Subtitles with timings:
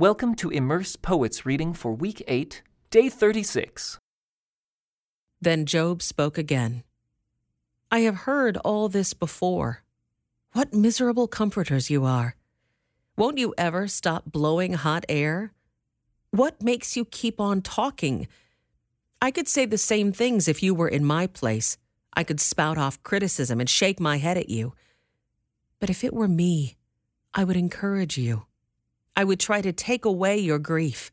[0.00, 3.98] Welcome to Immerse Poets reading for week 8, day 36.
[5.40, 6.84] Then Job spoke again.
[7.90, 9.82] I have heard all this before.
[10.52, 12.36] What miserable comforters you are.
[13.16, 15.52] Won't you ever stop blowing hot air?
[16.30, 18.28] What makes you keep on talking?
[19.20, 21.76] I could say the same things if you were in my place.
[22.14, 24.74] I could spout off criticism and shake my head at you.
[25.80, 26.76] But if it were me,
[27.34, 28.44] I would encourage you.
[29.18, 31.10] I would try to take away your grief.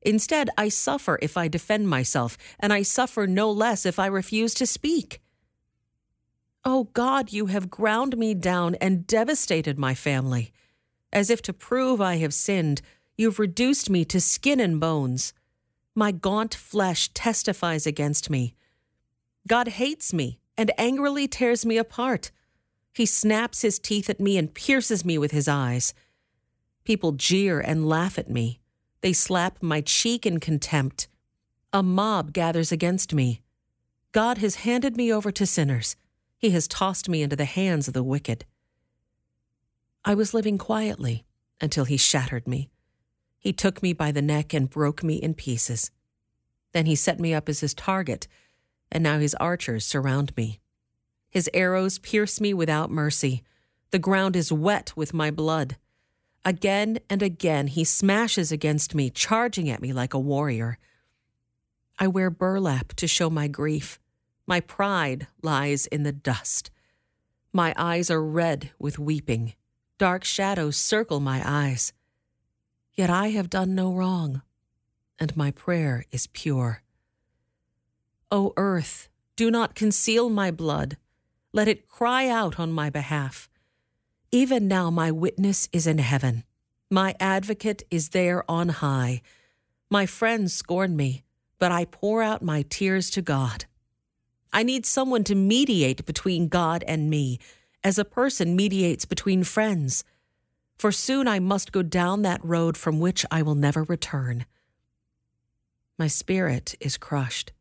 [0.00, 4.54] Instead, I suffer if I defend myself, and I suffer no less if I refuse
[4.54, 5.20] to speak.
[6.64, 10.52] Oh God, you have ground me down and devastated my family.
[11.12, 12.80] As if to prove I have sinned,
[13.16, 15.34] you've reduced me to skin and bones.
[15.96, 18.54] My gaunt flesh testifies against me.
[19.48, 22.30] God hates me and angrily tears me apart.
[22.92, 25.92] He snaps his teeth at me and pierces me with his eyes.
[26.84, 28.60] People jeer and laugh at me.
[29.00, 31.08] They slap my cheek in contempt.
[31.72, 33.42] A mob gathers against me.
[34.12, 35.96] God has handed me over to sinners.
[36.36, 38.44] He has tossed me into the hands of the wicked.
[40.04, 41.24] I was living quietly
[41.60, 42.68] until he shattered me.
[43.38, 45.90] He took me by the neck and broke me in pieces.
[46.72, 48.26] Then he set me up as his target,
[48.90, 50.60] and now his archers surround me.
[51.30, 53.42] His arrows pierce me without mercy.
[53.90, 55.76] The ground is wet with my blood.
[56.44, 60.78] Again and again he smashes against me, charging at me like a warrior.
[61.98, 64.00] I wear burlap to show my grief.
[64.46, 66.70] My pride lies in the dust.
[67.52, 69.54] My eyes are red with weeping.
[69.98, 71.92] Dark shadows circle my eyes.
[72.94, 74.42] Yet I have done no wrong,
[75.18, 76.82] and my prayer is pure.
[78.32, 80.96] O earth, do not conceal my blood.
[81.52, 83.48] Let it cry out on my behalf.
[84.34, 86.42] Even now, my witness is in heaven.
[86.90, 89.20] My advocate is there on high.
[89.90, 91.22] My friends scorn me,
[91.58, 93.66] but I pour out my tears to God.
[94.50, 97.40] I need someone to mediate between God and me,
[97.84, 100.02] as a person mediates between friends.
[100.78, 104.46] For soon I must go down that road from which I will never return.
[105.98, 107.52] My spirit is crushed,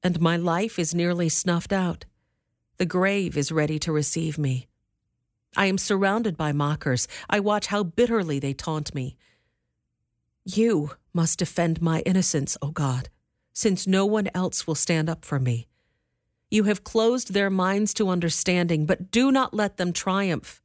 [0.00, 2.04] and my life is nearly snuffed out.
[2.78, 4.68] The grave is ready to receive me.
[5.56, 7.08] I am surrounded by mockers.
[7.28, 9.16] I watch how bitterly they taunt me.
[10.44, 13.08] You must defend my innocence, O God,
[13.52, 15.68] since no one else will stand up for me.
[16.50, 20.60] You have closed their minds to understanding, but do not let them triumph.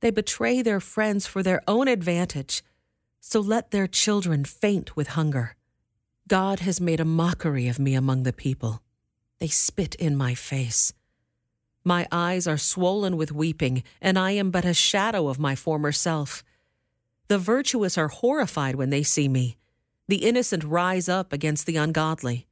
[0.00, 2.62] They betray their friends for their own advantage,
[3.20, 5.56] so let their children faint with hunger.
[6.28, 8.82] God has made a mockery of me among the people.
[9.38, 10.92] They spit in my face.
[11.84, 15.92] My eyes are swollen with weeping, and I am but a shadow of my former
[15.92, 16.44] self.
[17.28, 19.56] The virtuous are horrified when they see me.
[20.08, 22.46] The innocent rise up against the ungodly.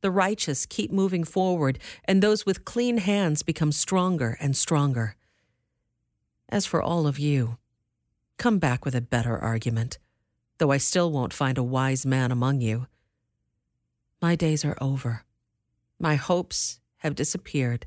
[0.00, 5.16] The righteous keep moving forward, and those with clean hands become stronger and stronger.
[6.48, 7.58] As for all of you,
[8.38, 9.98] come back with a better argument,
[10.58, 12.86] though I still won't find a wise man among you.
[14.22, 15.24] My days are over.
[15.98, 17.86] My hopes have disappeared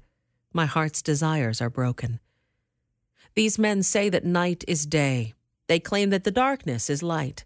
[0.53, 2.19] my heart's desires are broken.
[3.35, 5.33] These men say that night is day.
[5.67, 7.45] They claim that the darkness is light.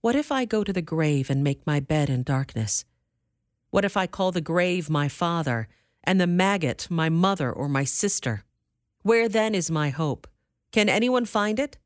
[0.00, 2.84] What if I go to the grave and make my bed in darkness?
[3.70, 5.68] What if I call the grave my father,
[6.02, 8.44] and the maggot my mother or my sister?
[9.02, 10.26] Where then is my hope?
[10.72, 11.78] Can anyone find it?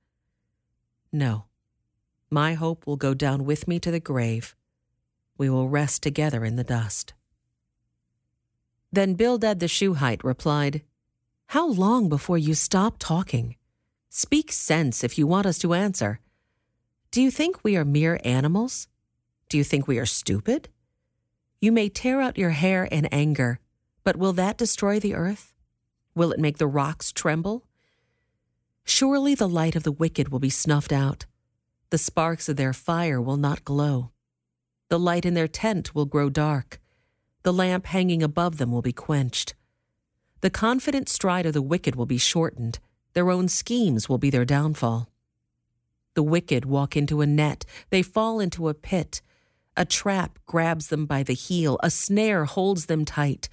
[1.12, 1.44] No.
[2.31, 4.56] My hope will go down with me to the grave.
[5.37, 7.12] We will rest together in the dust.
[8.93, 10.83] Then Bildad the Shuhite replied,
[11.49, 13.57] How long before you stop talking?
[14.09, 16.21] Speak sense if you want us to answer.
[17.11, 18.89] Do you think we are mere animals?
[19.49, 20.69] Do you think we are stupid?
[21.61, 23.61] You may tear out your hair in anger,
[24.05, 25.53] but will that destroy the earth?
[26.15, 27.67] Will it make the rocks tremble?
[28.85, 31.27] Surely the light of the wicked will be snuffed out.
[31.91, 34.12] The sparks of their fire will not glow.
[34.89, 36.81] The light in their tent will grow dark
[37.46, 39.54] the lamp hanging above them will be quenched.
[40.40, 42.81] The confident stride of the wicked will be shortened,
[43.12, 45.08] their own schemes will be their downfall.
[46.14, 49.22] The wicked walk into a net, they fall into a pit.
[49.76, 53.48] A trap grabs them by the heel, a snare holds them tight.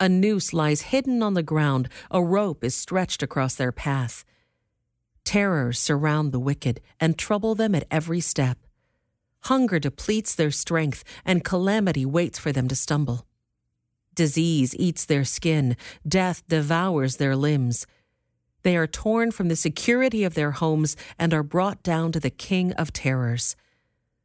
[0.00, 4.24] A noose lies hidden on the ground, a rope is stretched across their path.
[5.22, 8.58] Terrors surround the wicked and trouble them at every step.
[9.42, 13.24] Hunger depletes their strength, and calamity waits for them to stumble.
[14.16, 15.76] Disease eats their skin,
[16.08, 17.86] death devours their limbs.
[18.62, 22.30] They are torn from the security of their homes and are brought down to the
[22.30, 23.54] King of Terrors.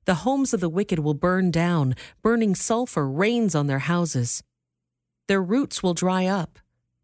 [0.06, 4.42] The homes of the wicked will burn down, burning sulfur rains on their houses.
[5.28, 6.58] Their roots will dry up,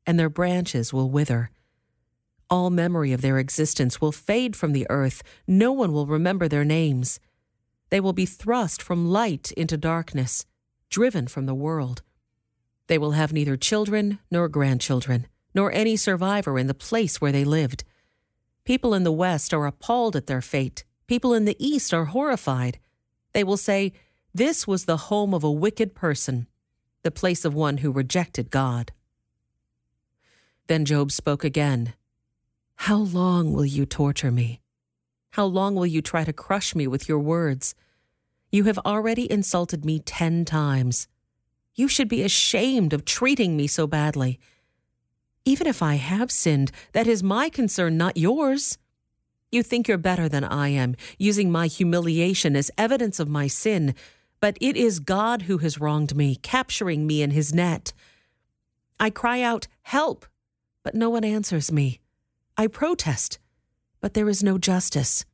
[0.05, 1.51] and their branches will wither.
[2.49, 5.21] All memory of their existence will fade from the earth.
[5.45, 7.19] No one will remember their names.
[7.89, 10.45] They will be thrust from light into darkness,
[10.89, 12.01] driven from the world.
[12.87, 17.43] They will have neither children nor grandchildren, nor any survivor in the place where they
[17.43, 17.83] lived.
[18.63, 20.83] People in the West are appalled at their fate.
[21.05, 22.79] People in the East are horrified.
[23.33, 23.93] They will say,
[24.33, 26.47] This was the home of a wicked person,
[27.03, 28.91] the place of one who rejected God.
[30.67, 31.93] Then Job spoke again.
[32.75, 34.61] How long will you torture me?
[35.31, 37.73] How long will you try to crush me with your words?
[38.51, 41.07] You have already insulted me ten times.
[41.77, 44.39] You should be ashamed of treating me so badly.
[45.45, 48.79] Even if I have sinned, that is my concern, not yours.
[49.51, 53.93] You think you're better than I am, using my humiliation as evidence of my sin,
[54.41, 57.93] but it is God who has wronged me, capturing me in his net.
[58.99, 60.25] I cry out, Help!
[60.81, 61.99] But no one answers me.
[62.57, 63.37] I protest,
[64.01, 65.25] but there is no justice.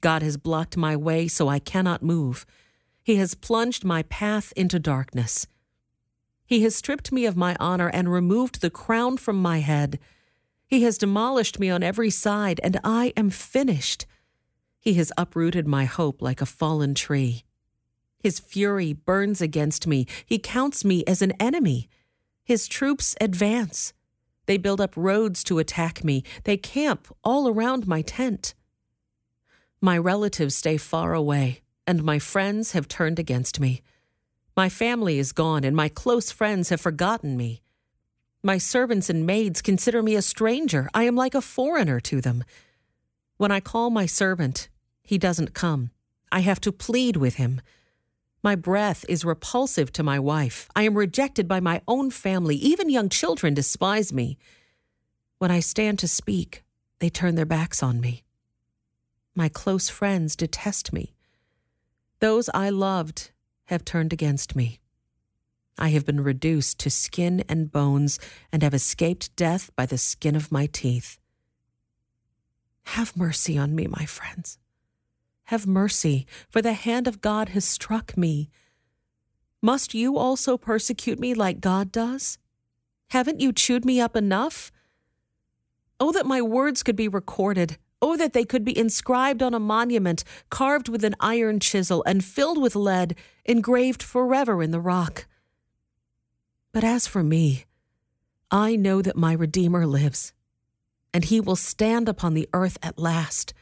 [0.00, 2.46] God has blocked my way so I cannot move.
[3.02, 5.48] He has plunged my path into darkness.
[6.46, 9.98] He has stripped me of my honor and removed the crown from my head.
[10.66, 14.06] He has demolished me on every side, and I am finished.
[14.78, 17.44] He has uprooted my hope like a fallen tree.
[18.20, 20.06] His fury burns against me.
[20.24, 21.88] He counts me as an enemy.
[22.44, 23.92] His troops advance.
[24.46, 26.22] They build up roads to attack me.
[26.44, 28.54] They camp all around my tent.
[29.80, 33.82] My relatives stay far away, and my friends have turned against me.
[34.56, 37.62] My family is gone, and my close friends have forgotten me.
[38.42, 40.88] My servants and maids consider me a stranger.
[40.94, 42.42] I am like a foreigner to them.
[43.36, 44.68] When I call my servant,
[45.02, 45.90] he doesn't come.
[46.32, 47.60] I have to plead with him.
[48.42, 50.68] My breath is repulsive to my wife.
[50.74, 52.56] I am rejected by my own family.
[52.56, 54.38] Even young children despise me.
[55.38, 56.62] When I stand to speak,
[56.98, 58.24] they turn their backs on me.
[59.34, 61.14] My close friends detest me.
[62.20, 63.32] Those I loved
[63.66, 64.80] have turned against me.
[65.78, 68.18] I have been reduced to skin and bones
[68.50, 71.18] and have escaped death by the skin of my teeth.
[72.84, 74.58] Have mercy on me, my friends.
[75.44, 78.48] Have mercy, for the hand of God has struck me.
[79.60, 82.38] Must you also persecute me like God does?
[83.10, 84.72] Haven't you chewed me up enough?
[86.00, 87.78] Oh, that my words could be recorded.
[88.02, 92.24] Oh, that they could be inscribed on a monument, carved with an iron chisel and
[92.24, 95.26] filled with lead, engraved forever in the rock.
[96.72, 97.64] But as for me,
[98.50, 100.32] I know that my Redeemer lives,
[101.12, 103.54] and he will stand upon the earth at last.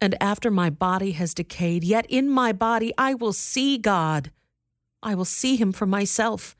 [0.00, 4.32] And after my body has decayed, yet in my body I will see God.
[5.02, 6.56] I will see him for myself.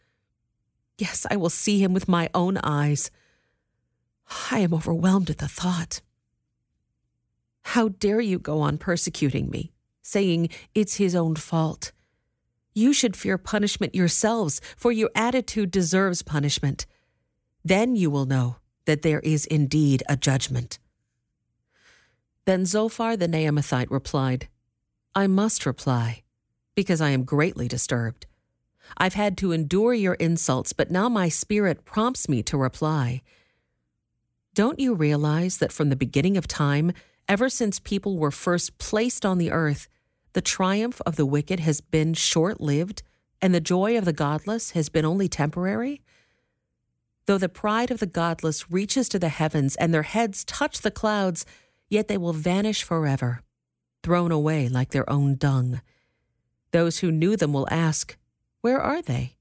[0.99, 3.11] Yes, I will see him with my own eyes.
[4.51, 6.01] I am overwhelmed at the thought.
[7.71, 11.91] How dare you go on persecuting me, saying it's his own fault?
[12.75, 16.87] You should fear punishment yourselves, for your attitude deserves punishment.
[17.65, 20.79] Then you will know that there is indeed a judgment.
[22.45, 24.47] Then Zophar the Naamathite replied,
[25.17, 26.23] I must reply,
[26.77, 28.27] because I am greatly disturbed.
[28.97, 33.23] I've had to endure your insults, but now my spirit prompts me to reply.
[34.55, 36.93] Don't you realize that from the beginning of time,
[37.29, 39.89] Ever since people were first placed on the earth,
[40.33, 43.03] the triumph of the wicked has been short lived,
[43.43, 46.03] and the joy of the godless has been only temporary?
[47.27, 50.93] Though the pride of the godless reaches to the heavens and their heads touch the
[50.93, 51.45] clouds,
[51.89, 53.43] yet they will vanish forever,
[54.05, 55.81] thrown away like their own dung.
[56.71, 58.17] Those who knew them will ask,
[58.61, 59.37] Where are they?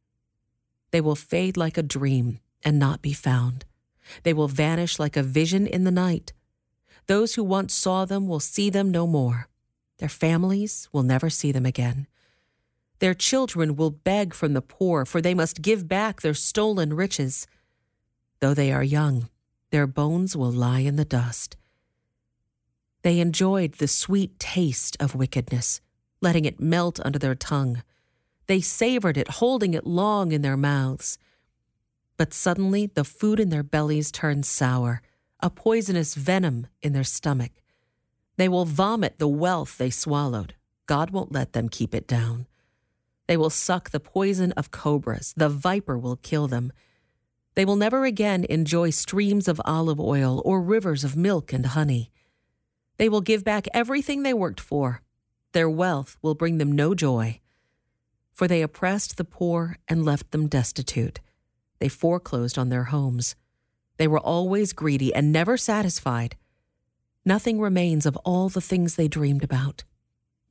[0.89, 3.65] They will fade like a dream and not be found.
[4.23, 6.33] They will vanish like a vision in the night.
[7.07, 9.47] Those who once saw them will see them no more.
[9.99, 12.07] Their families will never see them again.
[12.99, 17.45] Their children will beg from the poor, for they must give back their stolen riches.
[18.39, 19.29] Though they are young,
[19.71, 21.57] their bones will lie in the dust.
[23.03, 25.81] They enjoyed the sweet taste of wickedness,
[26.21, 27.83] letting it melt under their tongue.
[28.47, 31.19] They savored it, holding it long in their mouths.
[32.17, 35.01] But suddenly the food in their bellies turned sour
[35.45, 37.51] a poisonous venom in their stomach.
[38.35, 40.55] They will vomit the wealth they swallowed.
[40.87, 42.47] God won't let them keep it down.
[43.27, 45.35] They will suck the poison of cobras.
[45.37, 46.73] The viper will kill them.
[47.53, 52.09] They will never again enjoy streams of olive oil or rivers of milk and honey.
[52.97, 55.03] They will give back everything they worked for.
[55.51, 57.39] Their wealth will bring them no joy.
[58.33, 61.19] For they oppressed the poor and left them destitute.
[61.77, 63.35] They foreclosed on their homes.
[63.97, 66.35] They were always greedy and never satisfied.
[67.23, 69.83] Nothing remains of all the things they dreamed about.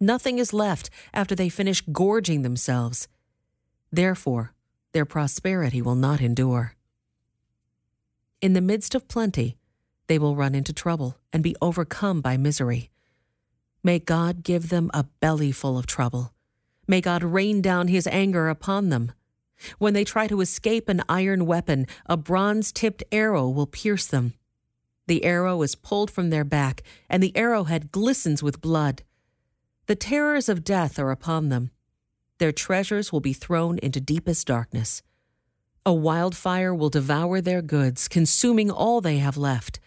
[0.01, 3.09] Nothing is left after they finish gorging themselves.
[3.93, 4.53] Therefore,
[4.93, 6.75] their prosperity will not endure.
[8.41, 9.57] In the midst of plenty,
[10.07, 12.91] they will run into trouble and be overcome by misery.
[13.83, 16.33] May God give them a belly full of trouble.
[16.87, 19.13] May God rain down his anger upon them.
[19.79, 24.35] When they try to escape an iron weapon, a bronze tipped arrow will pierce them.
[25.07, 29.03] The arrow is pulled from their back, and the arrowhead glistens with blood.
[29.87, 31.71] The terrors of death are upon them.
[32.39, 35.03] Their treasures will be thrown into deepest darkness.
[35.87, 39.79] A wildfire will devour their goods, consuming all they have left.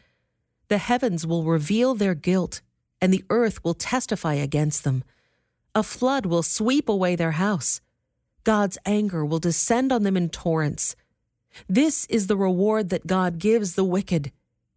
[0.67, 2.61] The heavens will reveal their guilt,
[3.01, 5.03] and the earth will testify against them.
[5.73, 7.81] A flood will sweep away their house.
[8.43, 10.95] God's anger will descend on them in torrents.
[11.67, 14.31] This is the reward that God gives the wicked.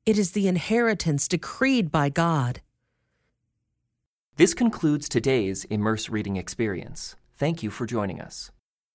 [0.07, 2.61] It is the inheritance decreed by God.
[4.37, 7.17] This concludes today's Immerse Reading Experience.
[7.37, 8.51] Thank you for joining us.